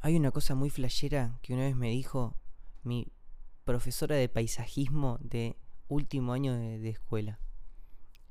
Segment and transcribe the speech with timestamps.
[0.00, 2.36] Hay una cosa muy flashera que una vez me dijo
[2.84, 3.12] mi
[3.64, 5.56] profesora de paisajismo de
[5.88, 7.40] último año de, escuela.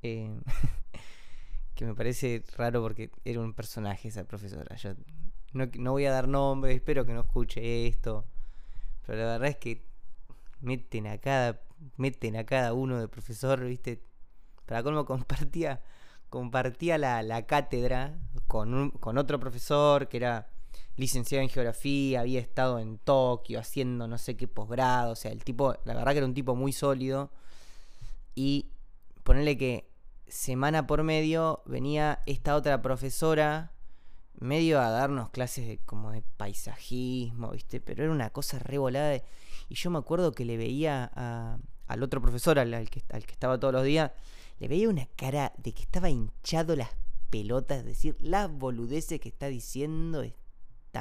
[0.02, 0.40] Eh,
[1.74, 4.74] que me parece raro porque era un personaje esa profesora.
[4.76, 4.94] Yo
[5.52, 8.26] no, no voy a dar nombre, espero que no escuche esto.
[9.06, 9.86] Pero la verdad es que
[10.60, 11.60] meten a cada,
[11.96, 14.02] meten a cada uno de profesor, ¿viste?
[14.66, 15.82] Para cómo compartía,
[16.30, 20.48] compartía la, la cátedra con, un, con otro profesor que era
[20.96, 25.44] licenciado en geografía, había estado en Tokio haciendo no sé qué posgrado, o sea, el
[25.44, 27.30] tipo, la verdad que era un tipo muy sólido.
[28.34, 28.66] Y
[29.22, 29.88] ponerle que
[30.26, 33.72] semana por medio venía esta otra profesora
[34.40, 37.80] medio a darnos clases de como de paisajismo, ¿viste?
[37.80, 39.16] Pero era una cosa revolada.
[39.68, 41.10] Y yo me acuerdo que le veía
[41.86, 44.12] al otro profesor, al, que, al que estaba todos los días,
[44.60, 46.90] le veía una cara de que estaba hinchado las
[47.30, 50.22] pelotas, es decir, las boludeces que está diciendo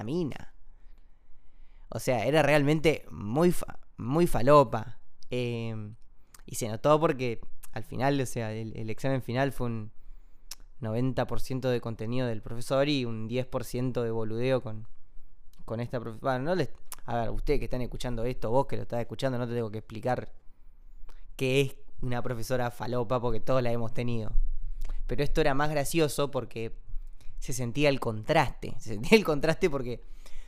[0.03, 0.53] mina.
[1.89, 3.53] O sea, era realmente muy,
[3.97, 4.99] muy falopa.
[5.29, 5.95] Em,
[6.45, 9.91] y se notó porque al final, o sea, el examen final fue un
[10.81, 14.87] 90% de contenido del profesor y un 10% de boludeo con,
[15.65, 16.39] con esta profesora.
[16.39, 16.69] no les,
[17.05, 19.71] a ver, ustedes que están escuchando esto, vos que lo estás escuchando, no te tengo
[19.71, 20.31] que explicar
[21.35, 24.31] qué es una profesora falopa porque todos la hemos tenido.
[25.07, 26.77] Pero esto era más gracioso porque
[27.39, 28.75] se sentía el contraste.
[28.79, 30.03] Se sentía el contraste porque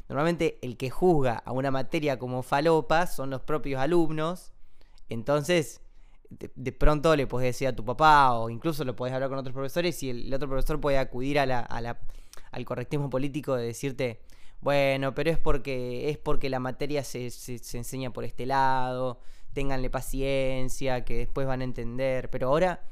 [0.07, 4.53] normalmente el que juzga a una materia como falopa son los propios alumnos.
[5.09, 5.81] Entonces,
[6.29, 9.53] de, pronto le podés decir a tu papá o incluso lo podés hablar con otros
[9.53, 11.61] profesores y el, otro profesor puede acudir a la,
[12.51, 14.21] al correctismo político de decirte,
[14.61, 19.19] bueno, pero es porque, es porque la materia se, se, enseña por este lado,
[19.53, 22.29] ténganle paciencia, que después van a entender.
[22.29, 22.83] Pero ahora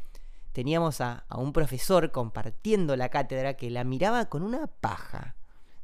[0.58, 5.36] teníamos a, un profesor compartiendo la cátedra que la miraba con una paja.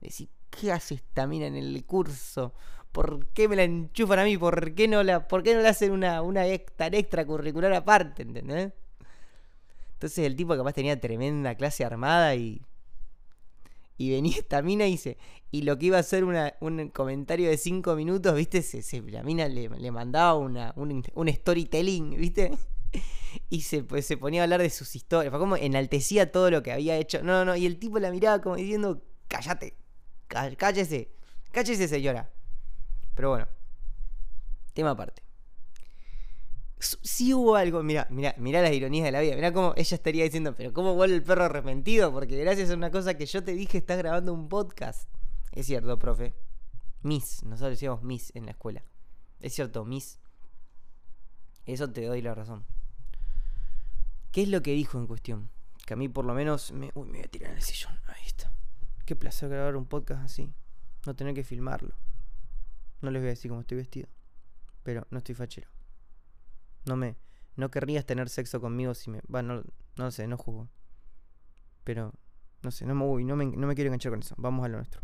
[0.01, 2.55] Decir, ¿qué hace esta mina en el curso?
[2.91, 4.35] ¿por qué me la enchufan a mí?
[4.35, 8.23] ¿Por qué no la, por qué no le hacen una, una extracurricular aparte?
[8.23, 8.71] ¿Entendés?
[9.93, 12.59] Entonces el tipo capaz tenía tremenda clase armada y.
[13.95, 15.19] Y venía esta mina y se.
[15.51, 18.63] Y lo que iba a ser un comentario de cinco minutos, ¿viste?
[18.63, 22.57] Se, la mina le, mandaba una, un, storytelling, ¿viste?
[23.49, 25.31] Y se, pues, se ponía a hablar de sus historias.
[25.31, 27.23] Fue como enaltecía todo lo que había hecho.
[27.23, 27.55] No, no.
[27.55, 29.75] Y el tipo la miraba como diciendo: Cállate,
[30.27, 31.11] cállese,
[31.51, 32.31] cállese, señora.
[33.15, 33.47] Pero bueno,
[34.73, 35.23] tema aparte.
[36.79, 39.35] Si hubo algo, mira, mira, mira las ironías de la vida.
[39.35, 42.11] Mira cómo ella estaría diciendo, pero ¿cómo vuelve el perro arrepentido?
[42.11, 45.09] Porque gracias a una cosa que yo te dije, estás grabando un podcast.
[45.53, 46.33] Es cierto, profe.
[47.01, 48.83] Miss, nosotros decíamos Miss en la escuela.
[49.39, 50.19] Es cierto, Miss.
[51.65, 52.65] Eso te doy la razón.
[54.33, 55.51] ¿Qué es lo que dijo en cuestión?
[55.85, 56.89] Que a mí por lo menos me...
[56.95, 57.99] Uy, me voy a tirar en el sillón.
[58.07, 58.51] Ahí está.
[59.05, 60.51] Qué placer grabar un podcast así.
[61.05, 61.95] No tener que filmarlo.
[63.01, 64.09] No les voy a decir cómo estoy vestido.
[64.81, 65.69] Pero no estoy fachero.
[66.85, 67.15] No me.
[67.55, 69.21] No querrías tener sexo conmigo si me.
[69.27, 69.63] Bueno, no,
[69.97, 70.67] no sé, no juzgo.
[71.83, 72.11] Pero.
[72.63, 74.33] No sé, no me, uy, no me, no me quiero enganchar con eso.
[74.39, 75.03] Vamos a lo nuestro.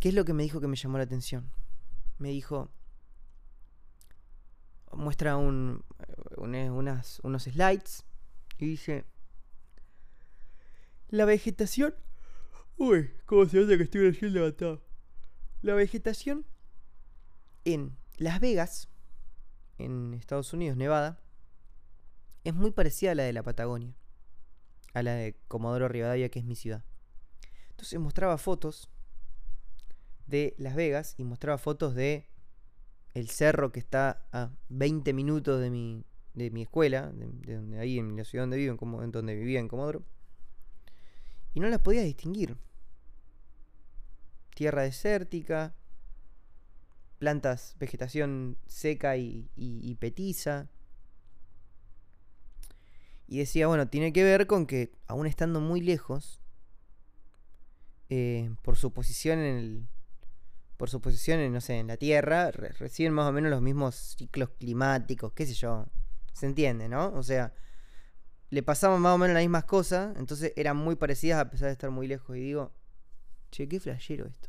[0.00, 1.50] ¿Qué es lo que me dijo que me llamó la atención?
[2.18, 2.70] Me dijo.
[4.92, 5.82] Muestra un,
[6.36, 8.04] unas, unos slides
[8.58, 9.04] y dice.
[11.08, 11.94] La vegetación.
[12.76, 14.82] Uy, ¿cómo se hace que estoy recién levantado?
[15.62, 16.44] La vegetación
[17.64, 18.88] en Las Vegas,
[19.78, 21.20] en Estados Unidos, Nevada,
[22.42, 23.94] es muy parecida a la de la Patagonia,
[24.92, 26.84] a la de Comodoro Rivadavia, que es mi ciudad.
[27.70, 28.90] Entonces mostraba fotos
[30.26, 32.28] de Las Vegas y mostraba fotos de
[33.14, 37.98] el cerro que está a 20 minutos de mi, de mi escuela, de, donde ahí
[37.98, 40.02] en la ciudad donde vivo, en, en donde vivía en Comodoro,
[41.54, 42.56] y no las podía distinguir
[44.54, 45.74] tierra desértica,
[47.18, 50.68] plantas, vegetación seca y, petiza.
[53.26, 56.40] Y decía, bueno, tiene que ver con que, aún estando muy lejos,
[58.10, 59.88] eh, por su posición en el.
[60.76, 64.16] Por su posición en, no sé, en la Tierra, reciben más o menos los mismos
[64.18, 65.86] ciclos climáticos, qué sé yo.
[66.34, 67.14] Se entiende, ¿no?
[67.14, 67.54] O sea,
[68.50, 71.72] le pasaban más o menos las mismas cosas, entonces eran muy parecidas a pesar de
[71.72, 72.36] estar muy lejos.
[72.36, 72.72] Y digo,
[73.54, 74.48] Che, qué flashero esto.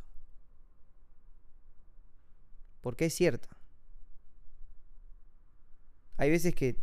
[2.80, 3.48] Porque es cierto.
[6.16, 6.76] Hay veces que.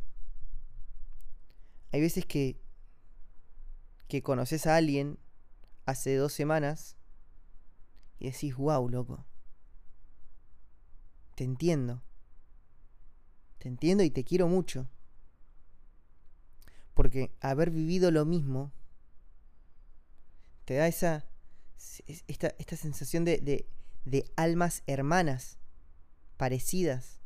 [1.91, 2.61] Hay veces que.
[4.07, 5.19] Que conoces a alguien
[5.85, 6.95] hace dos semanas
[8.19, 9.25] y decís, wow, loco.
[11.35, 12.01] Te entiendo.
[13.57, 14.87] Te entiendo y te quiero mucho.
[16.93, 18.71] Porque haber vivido lo mismo
[20.65, 21.25] te da esa
[22.07, 23.67] esta, esta sensación de, de,
[24.05, 25.57] de almas hermanas,
[26.37, 27.19] parecidas.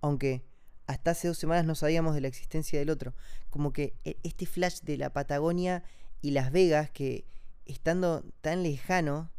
[0.00, 0.44] Aunque
[0.86, 3.14] hasta hace dos semanas no sabíamos de la existencia del otro.
[3.50, 5.82] Como que e, este flash de la Patagonia
[6.22, 7.26] y Las Vegas, que
[7.66, 9.30] estando tan lejano,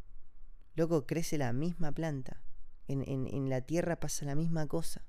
[0.76, 2.42] loco, crece la misma planta.
[2.88, 5.04] En, en, en la tierra pasa la misma cosa.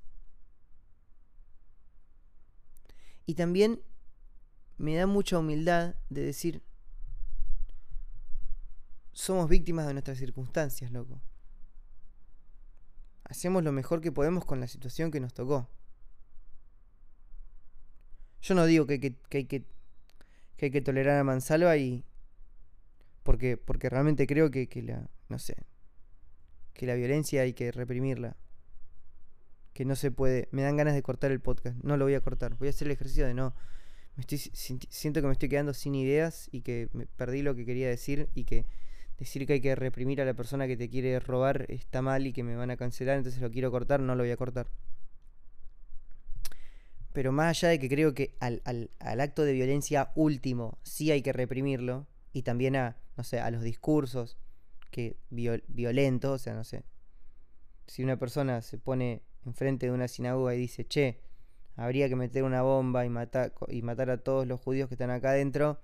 [3.27, 3.81] Y también
[4.81, 6.63] me da mucha humildad de decir,
[9.13, 11.21] somos víctimas de nuestras circunstancias, loco.
[13.25, 15.69] Hacemos lo mejor que podemos con la situación que nos tocó.
[18.41, 19.67] Yo no digo que hay que, que,
[20.63, 22.07] hay que tolerar a Mansalva y.
[23.23, 25.11] Porque, porque realmente creo que, que la.
[25.29, 25.57] No sé.
[26.73, 28.35] Que la violencia hay que reprimirla.
[29.75, 30.49] Que no se puede.
[30.53, 31.77] Me dan ganas de cortar el podcast.
[31.83, 32.55] No lo voy a cortar.
[32.55, 33.55] Voy a hacer el ejercicio de no.
[34.17, 37.65] Me estoy, siento que me estoy quedando sin ideas y que me perdí lo que
[37.65, 38.67] quería decir y que
[39.19, 42.33] decir que hay que reprimir a la persona que te quiere robar está mal y
[42.33, 44.67] que me van a cancelar, entonces lo quiero cortar, no lo voy a cortar.
[47.13, 48.63] Pero más allá de que creo que al,
[49.01, 53.63] acto de violencia último sí hay que reprimirlo, y también a, no sé, a los
[53.63, 54.39] discursos
[54.91, 56.85] que violentos, o sea, no sé,
[57.87, 61.21] si una persona se pone enfrente de una sinagoga y dice, che,
[61.81, 65.09] habría que meter una bomba y matar, y matar a todos los judíos que están
[65.09, 65.81] acá adentro,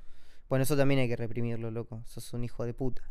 [0.48, 3.02] bueno, eso también hay que reprimirlo, loco, sos un hijo de puta.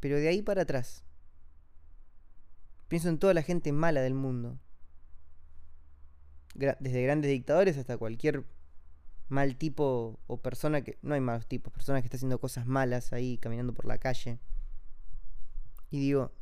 [0.00, 1.04] Pero de ahí para atrás,
[2.88, 4.58] pienso en toda la gente mala del mundo
[6.54, 8.44] desde grandes dictadores hasta cualquier
[9.28, 10.98] mal tipo o persona que...
[11.02, 14.40] No hay malos tipos, personas que están haciendo cosas malas ahí caminando por la calle.
[15.90, 16.32] Y digo,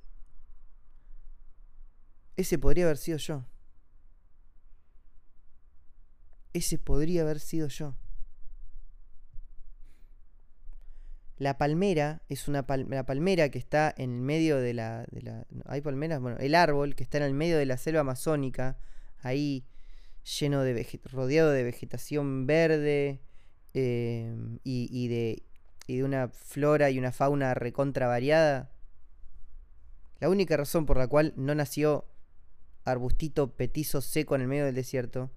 [2.36, 3.44] ese podría haber sido yo.
[6.52, 7.94] Ese podría haber sido yo.
[11.38, 15.06] La palmera es una la palmera que está en el medio de la,
[15.64, 16.20] ¿Hay palmeras?
[16.20, 18.78] Bueno, el árbol que está en el medio de la selva amazónica,
[19.18, 19.64] ahí
[20.38, 23.22] lleno de rodeado de vegetación verde
[23.74, 25.42] em, y, de,
[25.88, 28.70] y de una flora y una fauna recontra variada.
[30.20, 32.06] La única razón por la cual no nació
[32.84, 35.32] arbustito petizo seco en el medio del desierto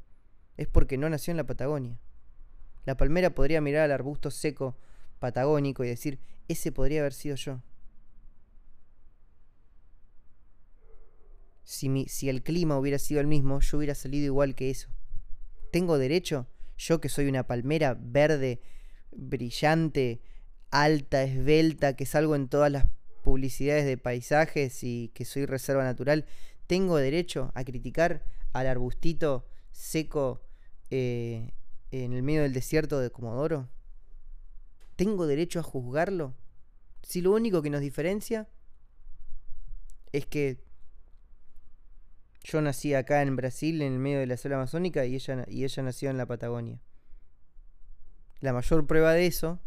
[0.57, 1.97] es porque no nació en la Patagonia.
[2.85, 4.77] La palmera podría mirar al arbusto seco
[5.19, 7.61] patagónico y decir, ese podría haber sido yo.
[11.65, 14.89] si, el clima hubiera sido el mismo, yo hubiera salido igual que eso.
[15.71, 16.47] ¿Tengo derecho?
[16.77, 18.61] Yo que soy una palmera verde,
[19.11, 20.21] brillante,
[20.69, 22.85] alta, esbelta, que salgo en todas las
[23.23, 26.25] publicidades de paisajes y que soy reserva natural,
[26.67, 28.23] ¿tengo derecho a criticar
[28.53, 30.41] al arbustito seco
[30.89, 31.51] eh,
[31.91, 33.69] en el medio del desierto de Comodoro?
[34.95, 36.33] ¿Tengo derecho a juzgarlo?
[37.01, 38.47] Si lo único que nos diferencia
[40.11, 40.63] es que
[42.43, 45.63] yo nací acá en Brasil, en el medio de la selva amazónica, y ella, y
[45.63, 46.79] ella nació en la Patagonia.
[48.39, 49.59] La mayor prueba de eso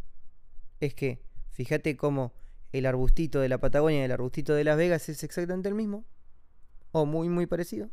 [0.81, 1.20] es que,
[1.50, 2.32] fíjate cómo
[2.73, 6.05] el arbustito de la Patagonia y el arbustito de Las Vegas es exactamente el mismo,
[6.93, 7.91] o muy, muy parecido.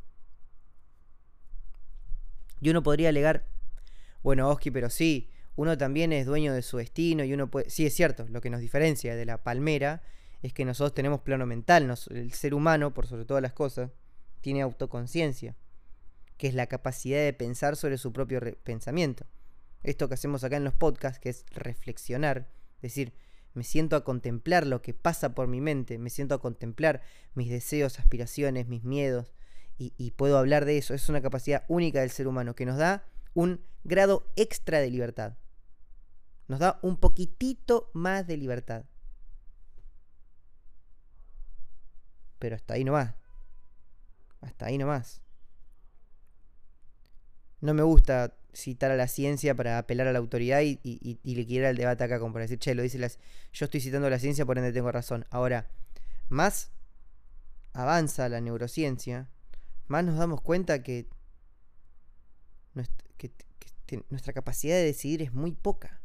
[2.66, 3.46] Y uno podría alegar,
[4.24, 7.70] bueno, Oski, pero sí, uno también es dueño de su destino y uno puede...
[7.70, 10.02] Sí, es cierto, lo que nos diferencia de la palmera
[10.42, 13.92] es que nosotros tenemos plano mental, el ser humano, por sobre todas las cosas,
[14.42, 15.56] tiene autoconciencia,
[16.38, 19.28] que es la capacidad de pensar sobre su propio pensamiento.
[19.84, 22.50] Esto que hacemos acá en los podcasts, que es reflexionar,
[22.82, 23.14] decir,
[23.54, 27.04] me siento a contemplar lo que pasa por mi mente, me siento a contemplar
[27.36, 29.36] mis deseos, aspiraciones, mis miedos,
[29.78, 30.94] y, puedo hablar de eso.
[30.94, 33.04] Es una capacidad única del ser humano que nos da
[33.34, 35.36] un grado extra de libertad.
[36.48, 38.86] Nos da un poquitito más de libertad.
[42.40, 43.16] Pero hasta ahí no va.
[44.42, 45.22] Hasta ahí nomás.
[47.62, 51.36] No me gusta citar a la ciencia para apelar a la autoridad y, y, y
[51.36, 53.20] liquidar el debate acá, como para decir, che, lo dice las.
[53.52, 55.26] Yo estoy citando a la ciencia, por ende tengo razón.
[55.32, 55.68] Ahora,
[56.30, 56.72] más
[57.74, 59.30] avanza la neurociencia,
[59.88, 61.08] más nos damos cuenta que,
[64.10, 66.02] nuestra capacidad de decidir es muy poca.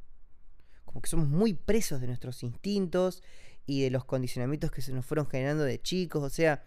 [0.85, 3.23] Como que somos muy presos de nuestros instintos
[3.67, 6.23] y de los condicionamientos que se nos fueron generando de chicos.
[6.23, 6.63] O sea,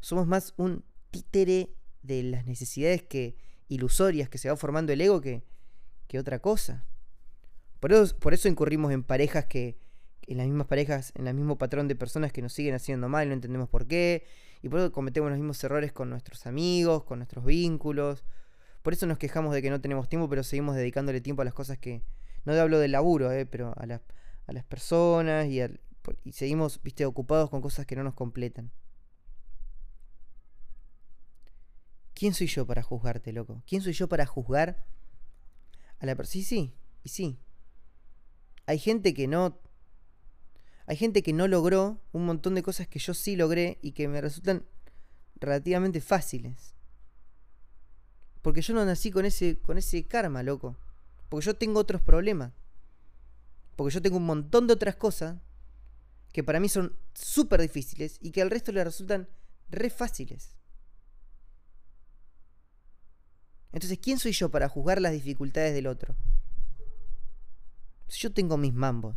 [0.00, 1.70] somos más un títere
[2.02, 3.36] de las necesidades que
[3.68, 5.44] ilusorias que se va formando el ego que,
[6.08, 6.84] que otra cosa.
[7.80, 9.78] Por eso, por eso incurrimos en parejas que,
[10.26, 13.28] en las mismas parejas, en el mismo patrón de personas que nos siguen haciendo mal,
[13.28, 14.26] no entendemos por qué,
[14.66, 18.24] y por eso cometemos los mismos errores con nuestros amigos, con nuestros vínculos.
[18.82, 21.54] Por eso nos quejamos de que no tenemos tiempo, pero seguimos dedicándole tiempo a las
[21.54, 22.02] cosas que,
[22.44, 25.60] no hablo del laburo, eh, pero a, a las personas y,
[26.32, 28.72] seguimos, viste, ocupados con cosas que no nos completan.
[32.12, 33.62] ¿Quién soy yo para juzgarte, loco?
[33.68, 34.84] ¿Quién soy yo para juzgar
[36.00, 36.32] a la persona?
[36.32, 37.38] Sí, sí, y sí.
[38.66, 39.60] Hay gente que no.
[40.86, 44.06] Hay gente que no logró un montón de cosas que yo sí logré y que
[44.06, 44.64] me resultan
[45.40, 46.74] relativamente fáciles.
[48.40, 50.76] Porque yo no nací con ese, con ese karma, loco.
[51.28, 52.52] Porque yo tengo otros problemas.
[53.74, 55.38] Porque yo tengo un montón de otras cosas
[56.32, 59.28] que para mí son súper difíciles y que al resto le resultan
[59.68, 60.54] re fáciles.
[63.72, 66.14] Entonces, ¿quién soy yo para juzgar las dificultades del otro?
[68.08, 69.16] Yo tengo mis mambos.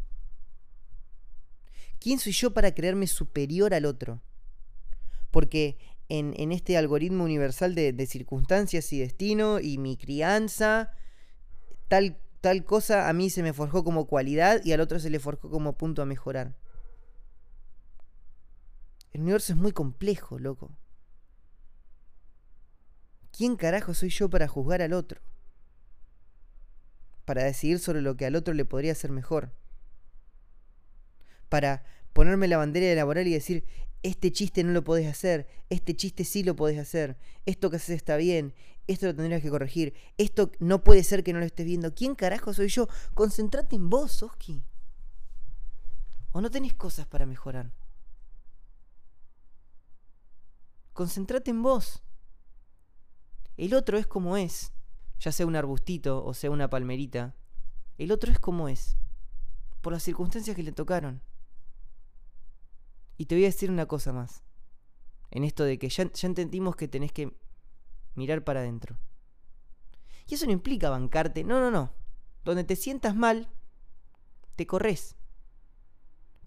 [2.00, 4.22] ¿Quién soy yo para creerme superior al otro?
[5.32, 5.78] Porque
[6.08, 10.92] en, este algoritmo universal de, circunstancias y destino y mi crianza,
[11.88, 15.20] tal, tal cosa a mí se me forjó como cualidad y al otro se le
[15.20, 16.56] forjó como punto a mejorar.
[19.12, 20.72] El universo es muy complejo, loco.
[23.32, 25.22] ¿Quién carajo soy yo para juzgar al otro?
[27.26, 29.54] Para decidir sobre lo que al otro le podría hacer mejor.
[31.50, 33.66] Para ponerme la bandera laboral y decir,
[34.04, 37.98] este chiste no lo podés hacer, este chiste sí lo podés hacer, esto que haces
[37.98, 38.54] está bien,
[38.88, 41.94] esto lo tendrías que corregir, esto no puede ser que no lo estés viendo.
[41.94, 42.88] ¿Quién carajo soy yo?
[43.14, 44.64] Concentrate en vos, Oski.
[46.32, 47.72] ¿O no tenés cosas para mejorar?
[50.94, 52.04] Concentrate en vos.
[53.58, 54.72] El otro es como es,
[55.20, 57.36] ya sea un arbustito o sea una palmerita.
[57.98, 58.98] El otro es como es,
[59.82, 61.22] por las circunstancias que le tocaron.
[63.20, 64.44] Y te voy a decir una cosa más.
[65.30, 67.38] En esto de que ya, ya entendimos que tenés que
[68.16, 68.98] mirar para adentro.
[70.26, 71.44] Y eso no implica bancarte.
[71.44, 71.92] No, no, no.
[72.46, 73.50] Donde te sientas mal,
[74.56, 75.18] te corres.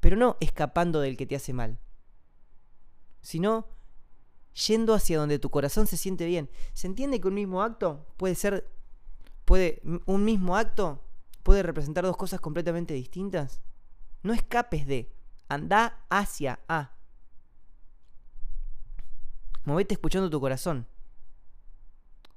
[0.01, 1.79] Pero no escapando del que te hace mal.
[3.21, 3.69] Sino
[4.67, 6.49] yendo hacia donde tu corazón se siente bien.
[6.73, 8.73] ¿Se entiende que un mismo acto puede ser
[9.45, 11.05] puede un mismo acto
[11.43, 13.61] puede representar dos cosas completamente distintas?
[14.23, 15.13] No escapes de,
[15.53, 16.93] anda hacia A.
[19.65, 20.87] Movete escuchando tu corazón,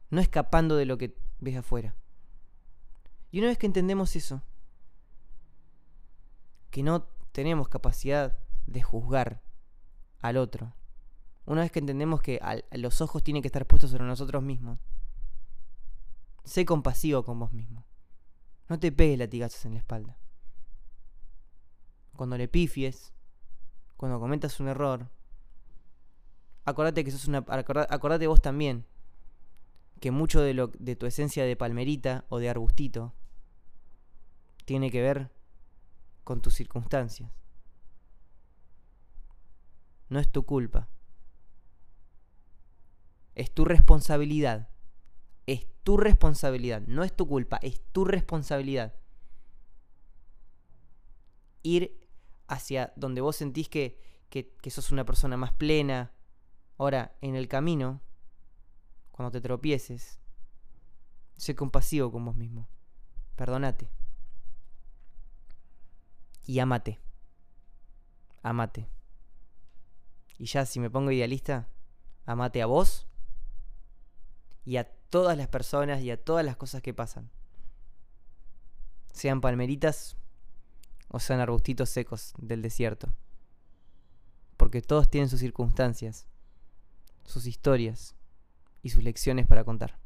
[0.10, 1.96] no escapando de lo que ves afuera.
[3.32, 4.42] Y una vez que entendemos eso,
[6.70, 9.42] que no tenemos capacidad de juzgar
[10.20, 10.74] al otro,
[11.46, 12.40] una vez que entendemos que
[12.72, 14.80] los ojos tienen que estar puestos sobre nosotros mismos,
[16.44, 17.86] sé compasivo con vos mismo.
[18.68, 20.18] No te pegues latigazos en la espalda.
[22.16, 23.14] Cuando le pifies,
[23.98, 25.10] cuando cometas un error,
[26.66, 27.40] acordate que sos una.
[27.48, 28.86] Acordate, vos también
[30.00, 33.14] que mucho de, lo, de tu esencia de palmerita o de arbustito
[34.66, 35.32] tiene que ver
[36.24, 37.32] con tus circunstancias.
[40.10, 40.90] No es tu culpa.
[43.36, 44.70] Es tu responsabilidad.
[45.46, 46.82] Es tu responsabilidad.
[46.88, 48.94] No es tu culpa, es tu responsabilidad.
[51.64, 52.05] Ir
[52.48, 54.00] hacia donde vos sentís que,
[54.30, 56.12] que, sos una persona más plena.
[56.78, 58.02] Ahora, en el camino,
[59.12, 60.20] cuando te tropieces,
[61.38, 62.68] sé compasivo con vos mismo.
[63.36, 63.90] Perdónate.
[66.46, 67.00] Y amate.
[68.44, 68.88] Amate.
[70.38, 71.70] Y ya si me pongo idealista,
[72.26, 73.08] amate a vos
[74.66, 77.30] y a todas las personas y a todas las cosas que pasan.
[79.14, 80.18] Sean palmeritas
[81.16, 83.08] o sean arbustitos secos del desierto.
[84.58, 86.28] Porque todos tienen sus circunstancias,
[87.24, 88.18] sus historias
[88.84, 89.98] y sus lecciones para contar.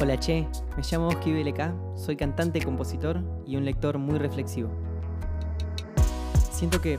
[0.00, 4.70] Hola Che, me llamo Oski BLK, soy cantante, compositor y un lector muy reflexivo.
[6.50, 6.98] Siento que